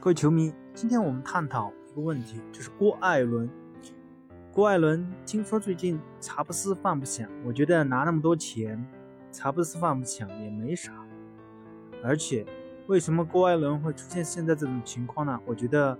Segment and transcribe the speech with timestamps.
[0.00, 3.50] 各位球迷，今天我们探讨一个问题，就是郭艾伦。
[4.52, 8.80] 郭艾伦听说最近查布斯饭不想，我觉得拿那么多钱，
[9.32, 10.92] 查布斯饭不想也没啥。
[12.00, 12.46] 而且，
[12.86, 15.36] 为什么郭艾伦会出现现在这种情况呢？
[15.44, 15.98] 我觉得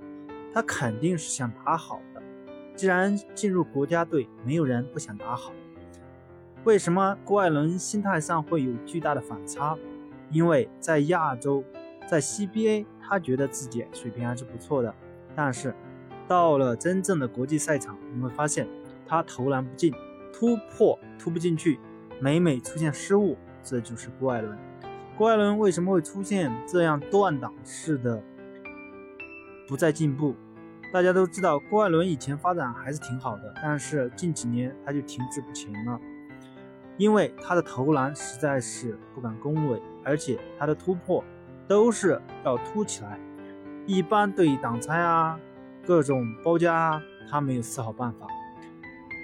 [0.54, 2.22] 他肯定是想打好的。
[2.76, 5.52] 既然进入国家队，没有人不想打好。
[6.62, 9.76] 为什么郭艾伦心态上会有巨大的反差？
[10.30, 11.64] 因为在亚洲，
[12.08, 14.94] 在 CBA，他觉得自己水平还是不错的，
[15.34, 15.74] 但是
[16.26, 18.68] 到了真正的国际赛场，你会发现
[19.06, 19.92] 他投篮不进，
[20.32, 21.80] 突破突不进去，
[22.20, 24.58] 每每出现失误，这就是郭艾伦。
[25.16, 28.22] 郭艾伦为什么会出现这样断档式的
[29.66, 30.36] 不再进步？
[30.92, 35.98] 大家都知道，郭艾伦以前发展还是挺好的，但是近几年他就停滞不前了。
[36.98, 41.24] 因为他的投篮实在是不敢恭维，而且他的突破
[41.68, 43.20] 都是要突起来，
[43.86, 45.38] 一般对挡拆啊、
[45.86, 48.26] 各种包夹啊，他没有丝毫办法。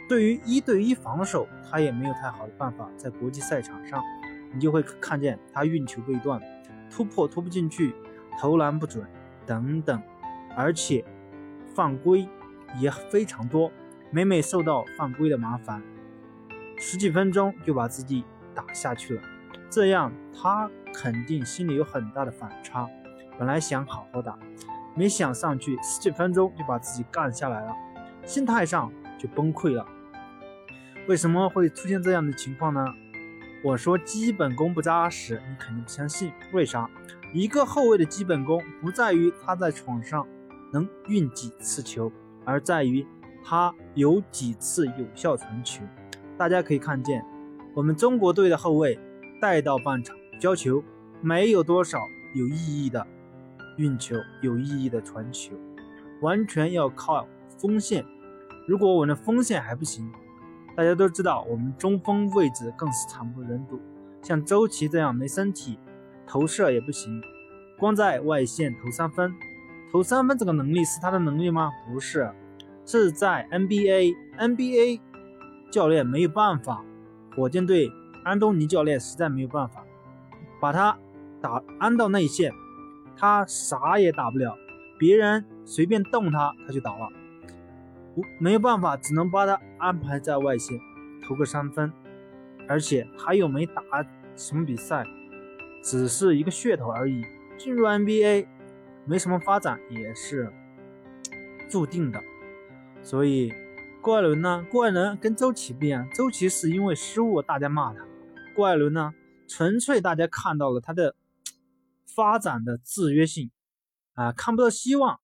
[0.06, 2.90] 对于一对一防守，他也没有太好的办法。
[2.98, 4.02] 在国际赛场上，
[4.52, 6.38] 你就会看见他运球被断，
[6.90, 7.94] 突破突不进去，
[8.38, 9.02] 投篮不准
[9.46, 10.02] 等等，
[10.54, 11.02] 而且
[11.74, 12.28] 犯规
[12.78, 13.72] 也非常多，
[14.10, 15.82] 每每受到犯规的麻烦。
[16.76, 19.22] 十几分钟就把自己打下去了，
[19.70, 22.88] 这样他肯定心里有很大的反差。
[23.38, 24.38] 本来想好好打，
[24.94, 27.72] 没想上去十几分钟就把自己干下来了，
[28.24, 29.84] 心态上就崩溃了。
[31.08, 32.84] 为什么会出现这样的情况呢？
[33.64, 36.32] 我说基本功不扎实，你肯定不相信。
[36.52, 36.88] 为啥？
[37.32, 40.26] 一个后卫的基本功不在于他在场上
[40.72, 42.12] 能运几次球，
[42.44, 43.04] 而在于
[43.42, 45.82] 他有几次有效传球。
[46.38, 47.24] 大家可以看见，
[47.74, 48.98] 我们中国队的后卫
[49.40, 50.82] 带到半场交球，
[51.20, 51.98] 没有多少
[52.34, 53.06] 有意义的
[53.76, 55.54] 运球，有意义的传球，
[56.20, 57.26] 完全要靠
[57.58, 58.04] 锋线。
[58.66, 60.10] 如果我们的锋线还不行，
[60.76, 63.80] 大家都知道我们中锋位置更是惨不忍睹。
[64.22, 65.78] 像周琦这样没身体，
[66.26, 67.22] 投射也不行，
[67.78, 69.34] 光在外线投三分，
[69.92, 71.70] 投三分这个能力是他的能力吗？
[71.86, 72.32] 不是，
[72.86, 75.00] 是在 NBA，NBA。
[75.70, 76.84] 教练没有办法，
[77.34, 77.90] 火箭队
[78.24, 79.84] 安东尼教练实在没有办法，
[80.60, 80.98] 把他
[81.40, 82.52] 打安到内线，
[83.16, 84.56] 他啥也打不了，
[84.98, 87.08] 别人随便动他他就倒了，
[88.14, 90.78] 不没有办法，只能把他安排在外线
[91.28, 91.92] 投个三分，
[92.66, 93.82] 而且他又没打
[94.34, 95.04] 什么比赛，
[95.82, 97.22] 只是一个噱头而已，
[97.56, 98.46] 进入 NBA
[99.04, 100.52] 没什么发展也是
[101.68, 102.20] 注定的，
[103.02, 103.52] 所以。
[104.04, 104.66] 郭艾伦呢？
[104.70, 108.04] 郭艾伦跟周琦不一样，周琦是因为失误大家骂他，
[108.54, 109.12] 郭艾伦呢，
[109.48, 111.16] 纯粹大家看到了他的
[112.06, 113.50] 发展的制约性
[114.14, 115.18] 啊，看不到希望。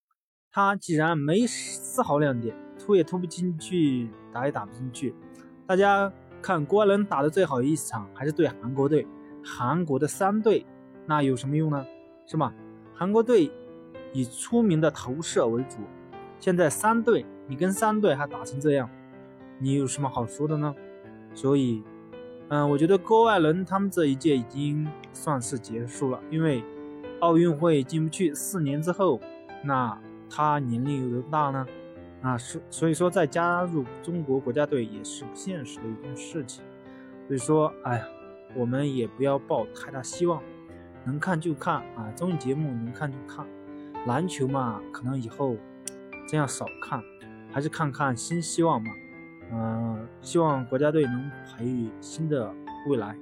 [0.52, 5.14] 他既然没丝毫亮点，突也突不进去，打也打不进去。
[5.64, 9.06] 大家看郭艾伦打的最好一场还是对韩国队，
[9.44, 10.66] 韩国的三队，
[11.06, 11.86] 那有什么用呢？
[12.26, 12.52] 是吧？
[12.92, 13.48] 韩国队
[14.12, 15.78] 以出名的投射为主。
[16.40, 18.90] 现在三队，你跟三队还打成这样，
[19.60, 20.74] 你有什么好说的呢？
[21.32, 21.84] 所以，
[22.50, 26.64] 嗯，我觉得郭艾伦他们这一届已经算是结束了，因为
[27.20, 29.20] 奥运会进不去，四年之后，
[29.64, 29.96] 那
[30.28, 31.66] 他年龄有多大呢？
[32.22, 36.62] 啊，所所以说再加入中国国家队也是不现实的一件事情。
[37.26, 38.04] 所以说，哎呀，
[38.54, 40.42] 我们也不要抱太大希望，
[41.04, 43.46] 能看就看啊，综艺节目能看就看，
[44.06, 45.56] 篮球嘛，可能以后。
[46.28, 47.02] 这样少看，
[47.50, 48.90] 还是看看新希望吧。
[49.52, 52.52] 嗯，希望国家队能培育新的
[52.88, 53.16] 未来。